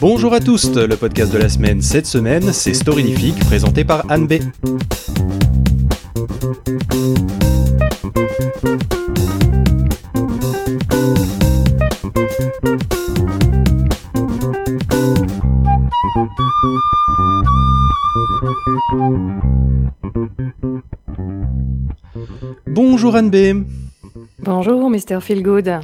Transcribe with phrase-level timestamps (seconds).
[0.00, 4.26] Bonjour à tous, le podcast de la semaine cette semaine, c'est Storylifique présenté par Anne
[4.26, 4.34] B.
[23.06, 23.64] Bonjour Anne B.
[24.40, 25.20] Bonjour, Mr.
[25.20, 25.78] Feelgood.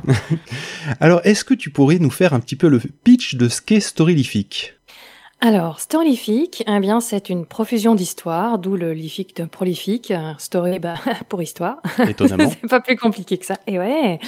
[1.01, 3.79] Alors, est-ce que tu pourrais nous faire un petit peu le pitch de ce qu'est
[3.79, 4.75] Storylifique?
[5.45, 10.95] Alors, storylifique, eh bien, c'est une profusion d'histoires, d'où le lifique de prolifique, story bah,
[11.29, 11.83] pour histoire.
[11.99, 12.49] Étonnamment.
[12.63, 13.57] c'est pas plus compliqué que ça.
[13.67, 14.21] Et ouais.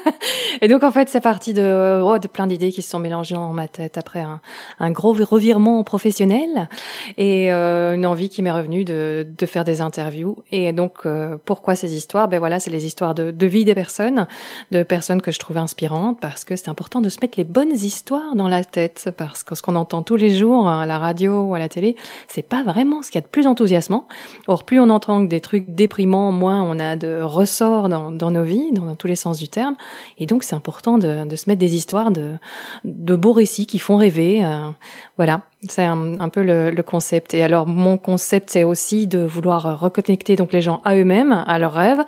[0.60, 3.36] et donc, en fait, c'est parti de, oh, de plein d'idées qui se sont mélangées
[3.36, 4.40] dans ma tête après un,
[4.80, 6.68] un gros revirement professionnel
[7.16, 10.42] et euh, une envie qui m'est revenue de, de faire des interviews.
[10.50, 12.26] Et donc, euh, pourquoi ces histoires?
[12.26, 14.26] Ben voilà, c'est les histoires de, de vie des personnes,
[14.72, 17.76] de personnes que je trouvais inspirantes, parce que c'est important de se mettre les bonnes
[17.76, 21.42] histoires dans la tête, parce que ce qu'on entend tous les jours à la radio
[21.42, 21.96] ou à la télé,
[22.28, 24.06] c'est pas vraiment ce qu'il y a de plus enthousiasmant.
[24.46, 28.72] Or, plus on entend des trucs déprimants, moins on a de ressorts dans, nos vies,
[28.72, 29.76] dans, tous les sens du terme.
[30.18, 32.34] Et donc, c'est important de, se mettre des histoires de,
[32.84, 34.44] de beaux récits qui font rêver.
[34.44, 34.70] Euh,
[35.16, 35.42] voilà.
[35.66, 37.34] C'est un, peu le, concept.
[37.34, 41.58] Et alors, mon concept, c'est aussi de vouloir reconnecter donc les gens à eux-mêmes, à
[41.58, 42.04] leurs rêves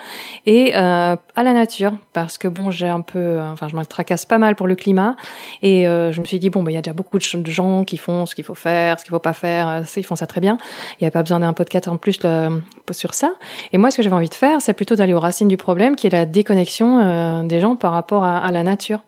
[0.46, 3.84] et euh, à la nature, parce que bon, j'ai un peu, euh, enfin, je me
[3.84, 5.16] tracasse pas mal pour le climat,
[5.62, 7.82] et euh, je me suis dit bon, bah, il y a déjà beaucoup de gens
[7.82, 10.40] qui font ce qu'il faut faire, ce qu'il faut pas faire, ils font ça très
[10.40, 10.56] bien.
[11.00, 12.20] Il n'y a pas besoin d'un podcast en plus
[12.92, 13.32] sur ça.
[13.72, 15.96] Et moi, ce que j'avais envie de faire, c'est plutôt d'aller aux racines du problème,
[15.96, 19.00] qui est la déconnexion des gens par rapport à, à la nature.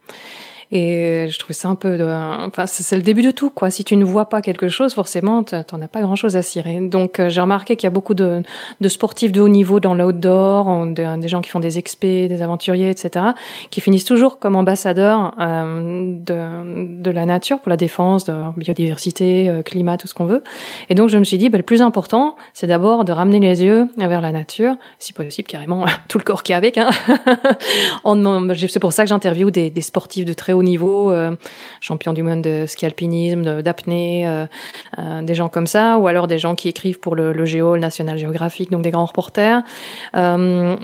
[0.74, 2.04] Et je trouve ça un peu, de...
[2.04, 3.70] enfin, c'est le début de tout, quoi.
[3.70, 6.80] Si tu ne vois pas quelque chose, forcément, t'en as pas grand chose à cirer.
[6.80, 8.42] Donc, euh, j'ai remarqué qu'il y a beaucoup de,
[8.80, 12.88] de, sportifs de haut niveau dans l'outdoor, des gens qui font des expés, des aventuriers,
[12.88, 13.26] etc.,
[13.68, 19.50] qui finissent toujours comme ambassadeurs euh, de, de la nature pour la défense, de biodiversité,
[19.50, 20.42] euh, climat, tout ce qu'on veut.
[20.88, 23.62] Et donc, je me suis dit, bah, le plus important, c'est d'abord de ramener les
[23.62, 26.78] yeux vers la nature, si possible, carrément tout le corps qui est avec.
[26.78, 26.88] Hein.
[28.68, 31.36] c'est pour ça que j'interviewe des, des sportifs de très haut niveau, euh,
[31.80, 34.46] champion du monde de ski alpinisme, d'apnée, euh,
[34.98, 37.74] euh, des gens comme ça, ou alors des gens qui écrivent pour le, le Géo,
[37.74, 39.62] le National Geographic, donc des grands reporters.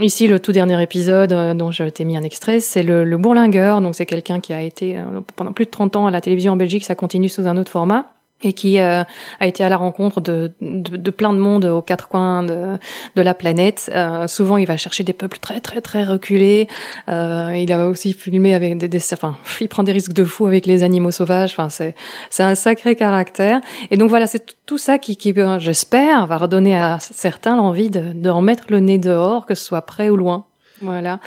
[0.01, 3.81] ici, le tout dernier épisode dont je t'ai mis un extrait, c'est le, le bourlingueur,
[3.81, 4.99] donc c'est quelqu'un qui a été
[5.37, 7.71] pendant plus de 30 ans à la télévision en Belgique, ça continue sous un autre
[7.71, 9.03] format et qui euh,
[9.41, 12.79] a été à la rencontre de, de, plein de monde aux quatre coins de,
[13.17, 13.91] de la planète.
[13.95, 16.69] Euh, souvent, il va chercher des peuples très très très reculés.
[17.09, 20.47] Euh, il a aussi filmé avec des, des, enfin, il prend des risques de fou
[20.47, 21.51] avec les animaux sauvages.
[21.51, 21.95] Enfin, c'est
[22.31, 23.61] c'est un sacré caractère.
[23.91, 28.13] Et donc voilà, c'est tout ça qui, qui j'espère, va redonner à certains l'envie de,
[28.13, 30.47] de remettre le nez dehors, que ce soit près ou loin.
[30.81, 31.19] Voilà.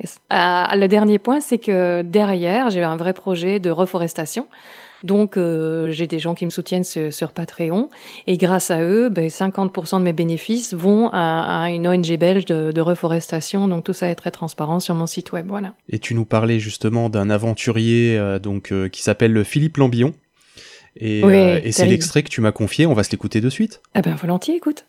[0.00, 4.46] Et, le dernier point, c'est que derrière, j'ai un vrai projet de reforestation.
[5.04, 7.90] Donc, euh, j'ai des gens qui me soutiennent sur, Patreon.
[8.26, 12.80] Et grâce à eux, ben, 50% de mes bénéfices vont à, une ONG belge de,
[12.80, 13.68] reforestation.
[13.68, 15.46] Donc, tout ça est très transparent sur mon site web.
[15.46, 15.74] Voilà.
[15.88, 20.14] Et tu nous parlais justement d'un aventurier euh, donc euh, qui s'appelle Philippe Lambillon.
[20.96, 22.86] Et, et c'est l'extrait que tu m'as confié.
[22.86, 23.82] On va se l'écouter de suite.
[23.94, 24.86] Ah ben, volontiers, écoute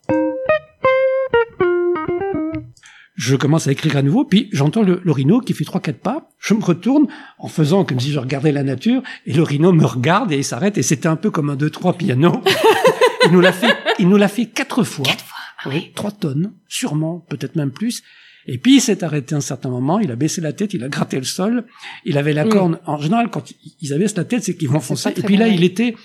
[3.15, 6.29] je commence à écrire à nouveau, puis j'entends le, rhino qui fait trois quatre pas.
[6.39, 7.07] Je me retourne
[7.39, 10.43] en faisant comme si je regardais la nature, et le rhino me regarde et il
[10.43, 10.77] s'arrête.
[10.77, 12.41] Et c'était un peu comme un deux trois piano.
[13.25, 15.05] il nous l'a fait, il nous l'a fait quatre fois.
[15.05, 15.37] Quatre fois.
[15.63, 18.03] Ah oui, trois tonnes, sûrement, peut-être même plus.
[18.47, 20.89] Et puis il s'est arrêté un certain moment, il a baissé la tête, il a
[20.89, 21.65] gratté le sol,
[22.03, 22.49] il avait la mm.
[22.49, 22.79] corne.
[22.85, 25.09] En général, quand ils abaissent la tête, c'est qu'ils vont foncer.
[25.15, 25.95] Et puis là, il était,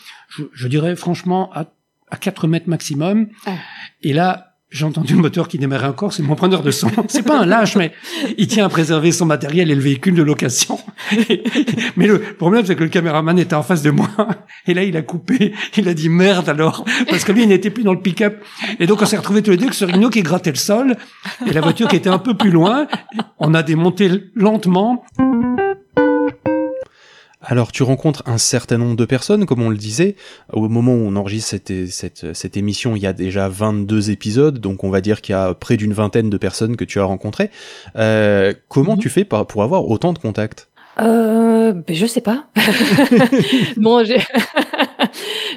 [0.55, 1.67] je, dirais franchement, à,
[2.09, 3.29] à 4 mètres maximum.
[3.45, 3.57] Ah.
[4.03, 6.89] Et là, j'ai entendu le moteur qui démarrait encore, c'est mon preneur de son.
[7.09, 7.93] C'est pas un lâche, mais
[8.39, 10.79] il tient à préserver son matériel et le véhicule de location.
[11.97, 14.09] mais le problème, c'est que le caméraman était en face de moi.
[14.69, 15.55] Et là, il a coupé.
[15.77, 16.85] Il a dit merde alors.
[17.09, 18.45] Parce que lui, il n'était plus dans le pick-up.
[18.79, 20.97] Et donc, on s'est retrouvés tous les deux ce Rhino qui grattait le sol.
[21.47, 22.87] Et la voiture qui était un peu plus loin.
[23.39, 25.05] On a démonté lentement.
[27.43, 30.17] Alors tu rencontres un certain nombre de personnes, comme on le disait.
[30.53, 34.59] Au moment où on enregistre cette, cette, cette émission, il y a déjà 22 épisodes,
[34.59, 37.05] donc on va dire qu'il y a près d'une vingtaine de personnes que tu as
[37.05, 37.51] rencontrées.
[37.97, 39.01] Euh, comment mhm.
[39.01, 40.69] tu fais pour avoir autant de contacts?
[41.01, 42.47] Euh, ben je sais pas.
[43.77, 44.19] bon, j'ai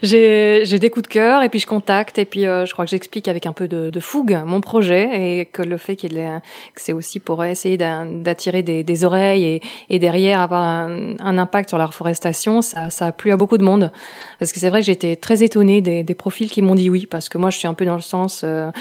[0.03, 2.91] j'ai des coups de cœur et puis je contacte et puis euh, je crois que
[2.91, 6.81] j'explique avec un peu de, de, fougue mon projet et que le fait qu'il que
[6.81, 11.69] c'est aussi pour essayer d'attirer des, des, oreilles et, et derrière avoir un, un, impact
[11.69, 13.91] sur la reforestation, ça, ça a plu à beaucoup de monde.
[14.39, 17.05] Parce que c'est vrai que j'étais très étonnée des, des profils qui m'ont dit oui
[17.05, 18.71] parce que moi je suis un peu dans le sens, euh,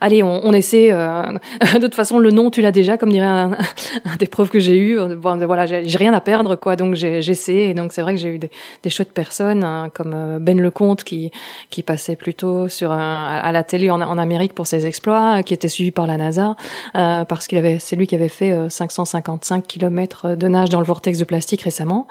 [0.00, 0.90] allez, on, on essaie.
[0.90, 1.22] Euh,
[1.74, 3.52] de toute façon, le nom tu l'as déjà, comme dirait un,
[4.04, 4.98] un des profs que j'ai eu.
[5.16, 7.70] Bon, voilà, j'ai rien à perdre quoi, donc j'essaie.
[7.70, 8.50] et donc c'est vrai que j'ai eu des,
[8.82, 11.30] des chouettes personnes hein, comme euh, Ben Lecomte qui
[11.70, 15.68] qui passait plutôt sur à la télé en, en, Amérique pour ses exploits, qui était
[15.68, 16.56] suivi par la NASA
[16.96, 20.78] euh, parce qu'il avait c'est lui qui avait fait 555 euh, km de nage dans
[20.80, 22.06] le vortex de plastique récemment.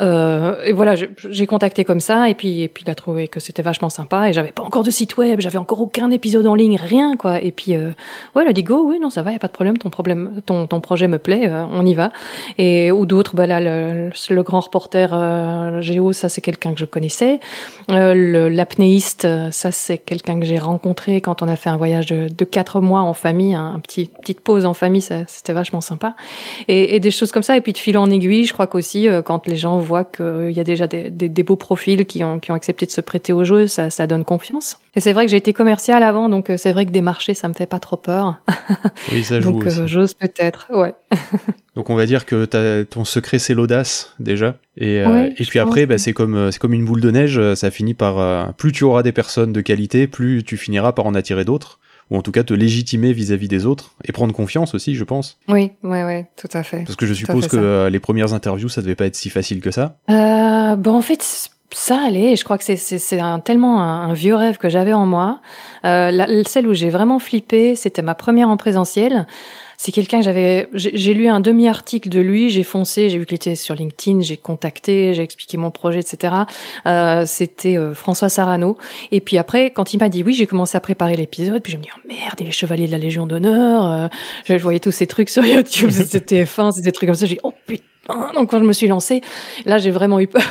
[0.00, 3.40] Euh, et voilà, j'ai contacté comme ça et puis et puis il a trouvé que
[3.40, 6.54] c'était vachement sympa et j'avais pas encore de site web, j'avais encore aucun épisode en
[6.54, 7.42] ligne, rien quoi.
[7.42, 7.90] Et puis euh,
[8.34, 9.90] ouais, il a dit go, oui non ça va, y a pas de problème, ton
[9.90, 12.12] problème, ton ton projet me plaît, on y va.
[12.58, 16.84] Et ou d'autres, bah là le, le grand reporter Géo, ça c'est quelqu'un que je
[16.84, 17.40] connaissais.
[17.90, 22.44] Euh, L'apnéiste, ça c'est quelqu'un que j'ai rencontré quand on a fait un voyage de,
[22.44, 26.14] quatre mois en famille, un, petit petite pause en famille, c'était vachement sympa.
[26.68, 27.56] Et, des choses comme ça.
[27.56, 30.52] Et puis de fil en aiguille, je crois qu'aussi euh, quand les gens voient qu'il
[30.52, 33.00] y a déjà des, des, des, beaux profils qui ont, qui ont accepté de se
[33.00, 34.78] prêter au jeu, ça, ça donne confiance.
[34.96, 37.34] Et c'est vrai que j'ai été commercial avant, donc euh, c'est vrai que des marchés,
[37.34, 38.40] ça me fait pas trop peur.
[39.12, 40.94] Oui, ça joue Donc euh, j'ose peut-être, ouais.
[41.76, 44.56] donc on va dire que as, ton secret c'est l'audace déjà.
[44.76, 47.70] Et, euh, et puis après, bah, c'est comme c'est comme une boule de neige, ça
[47.70, 51.44] finit par plus tu auras des personnes de qualité, plus tu finiras par en attirer
[51.44, 51.78] d'autres
[52.10, 55.38] ou en tout cas te légitimer vis-à-vis des autres et prendre confiance aussi, je pense.
[55.48, 56.84] Oui, ouais, ouais, tout à fait.
[56.84, 59.70] Parce que je suppose que les premières interviews, ça devait pas être si facile que
[59.70, 59.96] ça.
[60.10, 62.36] Euh, bon, en fait, ça allait.
[62.36, 65.40] Je crois que c'est un, tellement un, vieux rêve que j'avais en moi.
[65.84, 69.26] Euh, la, celle où j'ai vraiment flippé, c'était ma première en présentiel.
[69.76, 70.68] C'est quelqu'un que j'avais.
[70.72, 74.36] J'ai lu un demi-article de lui, j'ai foncé, j'ai vu qu'il était sur LinkedIn, j'ai
[74.36, 76.34] contacté, j'ai expliqué mon projet, etc.
[76.86, 78.78] Euh, c'était euh, François Sarano.
[79.10, 81.60] Et puis après, quand il m'a dit oui, j'ai commencé à préparer l'épisode.
[81.62, 83.84] Puis je me dis oh merde, il est chevalier de la Légion d'honneur.
[83.90, 84.08] Euh,
[84.44, 87.26] je, voyais tous ces trucs sur YouTube, c'était TF1, c'était des trucs comme ça.
[87.26, 87.84] J'ai dit oh putain
[88.34, 89.22] donc quand je me suis lancée,
[89.64, 90.42] là j'ai vraiment eu peur.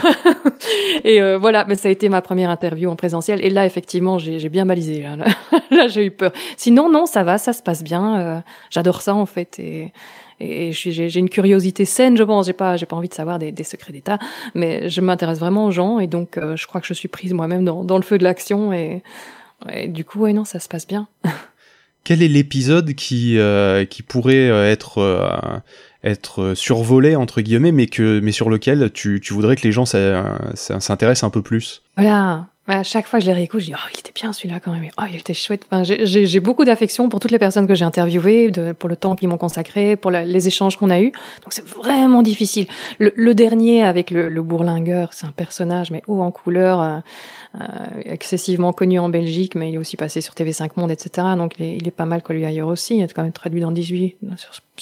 [1.04, 3.44] et euh, voilà, mais ça a été ma première interview en présentiel.
[3.44, 5.02] Et là effectivement, j'ai bien balisé.
[5.02, 5.26] Là,
[5.72, 6.32] là j'ai eu peur.
[6.58, 8.20] Sinon non, ça va, ça se passe bien.
[8.20, 8.40] Euh,
[8.70, 9.60] J'adore ça en fait.
[9.60, 9.94] Et,
[10.40, 12.48] et j'ai une curiosité saine, je pense.
[12.48, 14.18] J'ai pas, j'ai pas envie de savoir des, secrets d'État,
[14.56, 16.00] mais je m'intéresse vraiment aux gens.
[16.00, 18.74] Et donc euh, je crois que je suis prise moi-même dans, le feu de l'action.
[18.74, 19.04] Et,
[19.72, 21.08] et, du coup, ouais non, ça se passe bien.
[22.04, 23.38] Quel est l'épisode qui
[23.90, 25.62] qui pourrait être
[26.04, 29.86] être survolé entre guillemets, mais que mais sur lequel tu, tu voudrais que les gens
[29.86, 31.82] s'intéressent un peu plus.
[31.98, 32.48] Voilà.
[32.66, 34.72] À chaque fois que je les réécoute, je dis oh il était bien celui-là quand
[34.72, 34.88] même.
[34.98, 35.66] Oh il était chouette.
[35.70, 39.18] Enfin, j'ai beaucoup d'affection pour toutes les personnes que j'ai interviewées, de, pour le temps
[39.18, 41.12] qu'ils m'ont consacré, pour les échanges qu'on a eus.
[41.44, 42.68] Donc c'est vraiment difficile.
[43.00, 46.82] Le, le, dernier avec le, le bourlingueur, c'est un personnage mais haut en couleur.
[46.82, 47.00] Euh,
[47.62, 47.66] euh,
[48.06, 51.28] excessivement connu en Belgique, mais il est aussi passé sur TV5 Monde, etc.
[51.38, 52.98] Donc il est, il est pas mal connu ailleurs aussi.
[52.98, 54.16] Il est quand même traduit dans 18,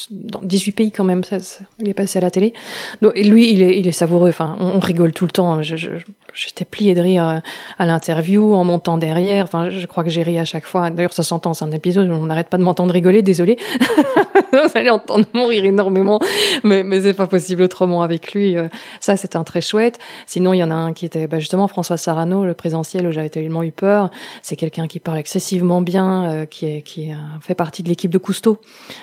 [0.09, 1.23] dans 18 pays quand même.
[1.23, 1.37] Ça,
[1.79, 2.53] il est passé à la télé.
[3.01, 4.29] Donc et lui, il est, il est savoureux.
[4.29, 5.61] Enfin, on, rigole tout le temps.
[5.61, 5.89] Je, je,
[6.33, 7.39] j'étais plié de rire euh,
[7.77, 9.43] à l'interview en montant derrière.
[9.43, 10.89] Enfin, je crois que j'ai ri à chaque fois.
[10.89, 11.53] D'ailleurs, ça s'entend.
[11.53, 13.21] C'est un épisode on n'arrête pas de m'entendre rigoler.
[13.21, 13.57] Désolé.
[14.51, 16.19] Vous allez entendre mon rire énormément,
[16.63, 18.57] mais mais c'est pas possible autrement avec lui.
[18.57, 18.67] Euh,
[18.99, 19.99] ça, c'est un très chouette.
[20.25, 23.11] Sinon, il y en a un qui était bah, justement François Sarano, le présentiel où
[23.11, 24.09] j'avais tellement eu peur.
[24.41, 27.11] C'est quelqu'un qui parle excessivement bien, euh, qui est qui
[27.41, 28.59] fait partie de l'équipe de Cousteau.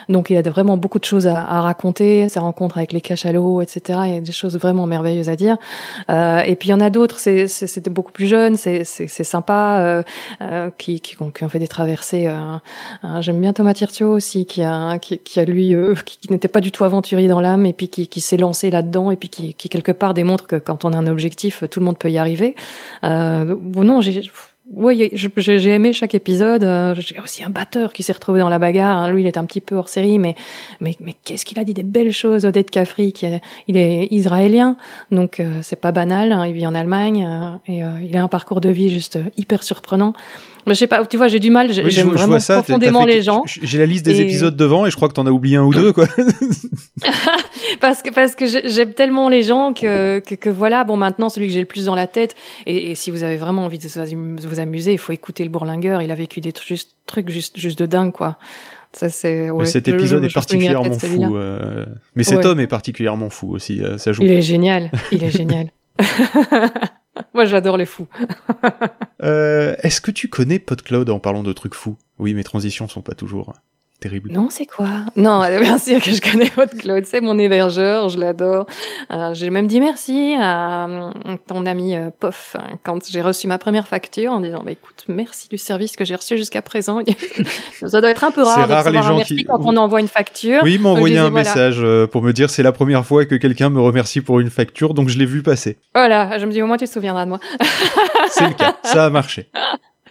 [0.08, 2.28] Donc, il a vraiment beaucoup de choses à, à raconter.
[2.28, 4.00] Ses rencontres avec les cachalots, etc.
[4.06, 5.56] Il y a des choses vraiment merveilleuses à dire.
[6.10, 10.02] Euh, et puis il y en a d'autres c'était beaucoup plus jeune, c'est sympa, euh,
[10.40, 12.26] euh, qui, qui, qui, ont fait des traversées.
[12.26, 16.60] Euh, J'aime bien Thomas Tirtio aussi, qui a, qui lui, euh, qui, qui n'était pas
[16.60, 19.54] du tout aventurier dans l'âme, et puis qui, qui s'est lancé là-dedans, et puis qui,
[19.54, 22.54] quelque part démontre que quand on a un objectif, tout le monde peut y arriver.
[23.04, 24.22] Euh, bon, non, j'ai
[24.70, 26.62] oui, j'ai aimé chaque épisode.
[26.62, 28.98] Euh, j'ai aussi un batteur qui s'est retrouvé dans la bagarre.
[28.98, 29.10] Hein.
[29.10, 30.34] Lui, il est un petit peu hors série, mais
[30.80, 32.44] mais, mais qu'est-ce qu'il a dit des belles choses.
[32.44, 34.76] Odette Kafri, qui est, il est israélien,
[35.10, 36.32] donc euh, c'est pas banal.
[36.32, 36.46] Hein.
[36.46, 37.26] Il vit en Allemagne
[37.66, 40.12] et il a un parcours de vie juste hyper surprenant.
[40.68, 43.44] Je sais pas, tu vois, j'ai du mal, j'aime vraiment ça, profondément les gens.
[43.46, 45.72] J'ai la liste des épisodes devant et je crois que t'en as oublié un ou
[45.72, 46.06] deux, quoi.
[47.80, 51.48] parce que, parce que j'aime tellement les gens que, que, que, voilà, bon, maintenant, celui
[51.48, 52.34] que j'ai le plus dans la tête,
[52.66, 56.02] et, et, si vous avez vraiment envie de vous amuser, il faut écouter le Bourlingueur,
[56.02, 58.38] il a vécu des trucs juste, trucs juste, juste de dingue, quoi.
[58.92, 61.36] Ça, c'est, ouais, cet épisode est particulièrement fou.
[61.36, 61.84] Euh...
[62.16, 64.22] Mais cet homme est particulièrement fou aussi, euh, ça joue.
[64.22, 65.70] Il est génial, il est génial.
[67.34, 68.06] Moi, j'adore les fous.
[69.22, 71.96] euh, Est-ce que tu connais PodCloud en parlant de trucs fous?
[72.18, 73.54] Oui, mes transitions sont pas toujours
[74.00, 74.30] terrible.
[74.32, 74.88] Non, c'est quoi?
[75.16, 78.66] Non, bien sûr que je connais votre Claude, c'est mon hébergeur, je l'adore.
[79.10, 81.10] Euh, j'ai même dit merci à euh,
[81.46, 85.04] ton ami euh, Pof hein, quand j'ai reçu ma première facture en disant bah, écoute,
[85.08, 87.00] merci du service que j'ai reçu jusqu'à présent.
[87.86, 90.08] Ça doit être un peu rare, rare de les gens qui quand on envoie une
[90.08, 90.60] facture.
[90.62, 93.70] Oui, il m'a envoyé un message pour me dire c'est la première fois que quelqu'un
[93.70, 95.78] me remercie pour une facture, donc je l'ai vu passer.
[95.94, 97.40] Voilà, je me dis au moins tu te souviendras de moi.
[98.30, 99.48] c'est le cas, ça a marché.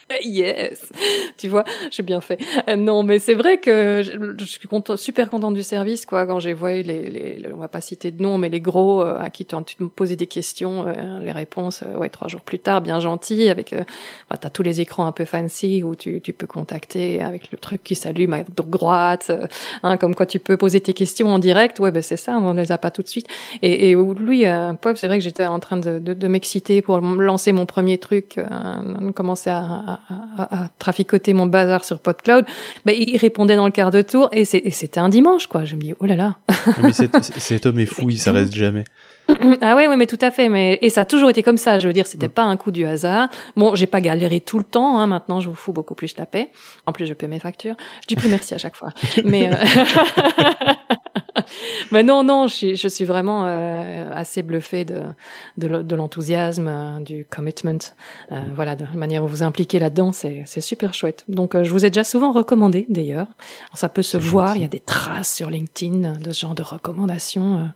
[0.23, 0.91] Yes,
[1.37, 2.39] tu vois, j'ai bien fait.
[2.69, 6.25] Euh, non, mais c'est vrai que je, suis content, super contente du service, quoi.
[6.25, 9.19] Quand j'ai vu les, les, on va pas citer de nom, mais les gros euh,
[9.19, 12.59] à qui tu, tu me posais des questions, euh, les réponses, ouais, trois jours plus
[12.59, 13.75] tard, bien gentil, avec,
[14.29, 17.57] bah, t'as tous les écrans un peu fancy où tu, tu peux contacter avec le
[17.57, 19.31] truc qui s'allume à droite,
[19.83, 21.79] hein, comme quoi tu peux poser tes questions en direct.
[21.79, 23.27] Ouais, ben c'est ça, on les a pas tout de suite.
[23.61, 26.99] Et, et lui, euh, c'est vrai que j'étais en train de, de, de m'exciter pour
[26.99, 28.39] lancer mon premier truc,
[29.13, 29.96] commencer à à,
[30.79, 32.45] traficoter mon bazar sur PodCloud,
[32.85, 35.65] ben, il répondait dans le quart de tour et c'était un dimanche, quoi.
[35.65, 36.35] Je me dis, oh là là.
[36.81, 38.83] mais cet homme est fou, il s'arrête jamais.
[39.61, 40.49] Ah oui, oui, mais tout à fait.
[40.49, 41.79] Mais et ça a toujours été comme ça.
[41.79, 43.29] Je veux dire, c'était pas un coup du hasard.
[43.55, 44.99] Bon, j'ai pas galéré tout le temps.
[44.99, 45.07] Hein.
[45.07, 46.49] Maintenant, je vous fous beaucoup plus la paix.
[46.85, 47.75] En plus, je paie mes factures.
[48.01, 48.89] Je dis plus merci à chaque fois.
[49.25, 49.55] Mais euh...
[51.91, 55.03] mais non, non, je, je suis vraiment euh, assez bluffé de,
[55.57, 57.77] de, l'enthousiasme, euh, du commitment.
[58.31, 61.23] Euh, voilà, de la manière où vous impliquez là-dedans, c'est, c'est super chouette.
[61.27, 63.27] Donc, je vous ai déjà souvent recommandé, d'ailleurs.
[63.73, 66.63] Ça peut se voir, il y a des traces sur LinkedIn de ce genre de
[66.63, 67.69] recommandations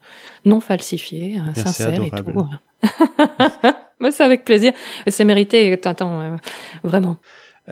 [0.45, 2.47] non falsifiées, sincères et tout.
[4.11, 4.73] c'est avec plaisir.
[5.07, 6.37] C'est mérité, t'attends,
[6.83, 7.17] vraiment.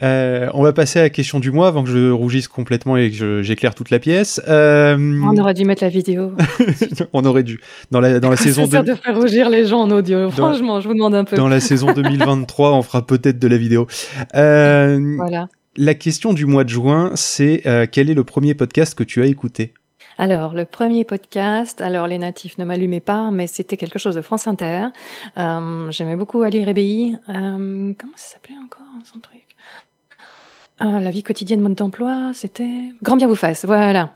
[0.03, 3.11] Euh, on va passer à la question du mois avant que je rougisse complètement et
[3.11, 4.39] que j'éclaire toute la pièce.
[4.47, 4.95] Euh...
[5.23, 6.33] On aurait dû mettre la vidéo.
[7.13, 7.59] on aurait dû.
[7.91, 8.77] Dans la, dans la saison de...
[8.77, 10.29] de faire rougir les gens en audio.
[10.29, 11.35] Franchement, je vous demande un peu.
[11.35, 13.87] Dans la saison 2023, on fera peut-être de la vidéo.
[14.35, 15.49] Euh, voilà.
[15.75, 19.21] La question du mois de juin, c'est euh, quel est le premier podcast que tu
[19.21, 19.73] as écouté?
[20.19, 24.21] Alors, le premier podcast, alors les natifs ne m'allumaient pas, mais c'était quelque chose de
[24.21, 24.87] France Inter.
[25.37, 27.17] Euh, J'aimais beaucoup Ali Rebéi.
[27.29, 29.55] Euh, comment ça s'appelait encore son truc?
[30.81, 32.69] Ah, la vie quotidienne, mode d'emploi, c'était
[33.03, 34.13] grand bien vous fasse, voilà.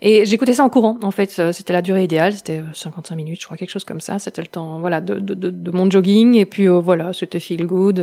[0.00, 3.16] Et j'écoutais ça en courant, en fait, euh, c'était la durée idéale, c'était 55 euh,
[3.16, 4.18] minutes, je crois, quelque chose comme ça.
[4.18, 7.66] C'était le temps, voilà, de, de, de, mon jogging, et puis euh, voilà, c'était feel
[7.66, 8.02] good.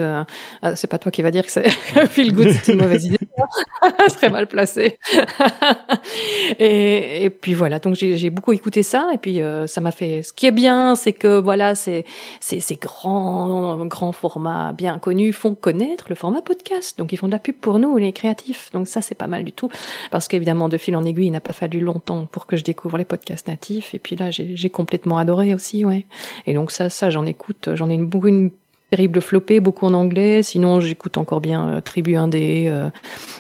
[0.76, 1.68] c'est pas toi qui va dire que c'est
[2.10, 3.18] feel good, c'est une mauvaise idée,
[4.10, 5.00] serait mal placé.
[6.60, 10.22] et, et, puis voilà, donc j'ai beaucoup écouté ça, et puis ça m'a fait.
[10.22, 12.06] Ce qui est bien, c'est que voilà, c'est
[12.40, 17.32] ces grands grands formats bien connus font connaître le format podcast, donc ils font de
[17.32, 18.70] la pub pour nous les créatifs.
[18.74, 19.70] Donc ça, c'est pas mal du tout.
[20.12, 22.98] Parce qu'évidemment, de fil en aiguille, il n'a pas fallu longtemps pour que je découvre
[22.98, 23.94] les podcasts natifs.
[23.94, 26.06] Et puis là, j'ai complètement adoré aussi, ouais.
[26.46, 28.52] Et donc ça, ça, j'en écoute, j'en ai une, une
[28.96, 30.42] terrible flopé, beaucoup en anglais.
[30.42, 32.90] Sinon, j'écoute encore bien euh, Tribu Indé, euh,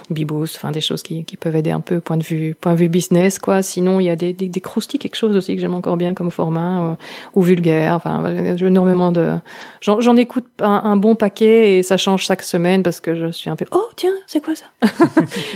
[0.09, 2.77] Bibos, enfin des choses qui, qui peuvent aider un peu point de vue point de
[2.77, 3.61] vue business quoi.
[3.61, 6.13] Sinon, il y a des des, des croustilles, quelque chose aussi que j'aime encore bien
[6.13, 6.95] comme format euh,
[7.35, 7.93] ou vulgaire.
[7.93, 9.35] Enfin, j'ai énormément de
[9.81, 13.55] j'en écoute un, bon paquet et ça change chaque semaine parce que je suis un
[13.55, 14.65] peu oh tiens c'est quoi ça?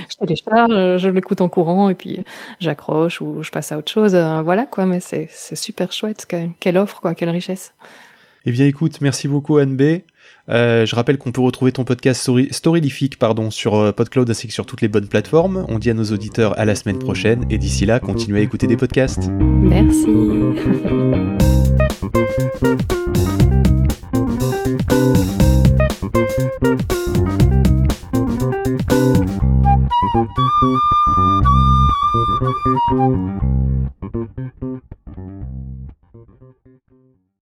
[0.10, 2.24] Je télécharge, je l'écoute en courant et puis
[2.60, 4.16] j'accroche ou je passe à autre chose.
[4.16, 6.26] Voilà quoi, mais c'est c'est super chouette.
[6.60, 7.74] Quelle offre quoi, quelle richesse.
[8.46, 10.02] Eh bien, écoute, merci beaucoup Anne B.
[10.50, 13.18] Euh, je rappelle qu'on peut retrouver ton podcast story, Storylifique
[13.52, 15.66] sur euh, PodCloud ainsi que sur toutes les bonnes plateformes.
[15.68, 18.68] On dit à nos auditeurs à la semaine prochaine et d'ici là, continuez à écouter
[18.68, 19.30] des podcasts.
[19.40, 20.08] Merci.